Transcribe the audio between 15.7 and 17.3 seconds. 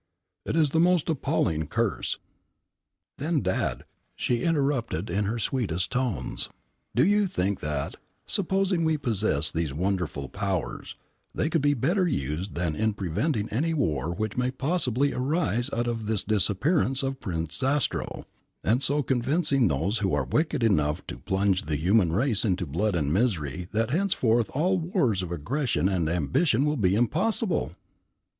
out of this disappearance of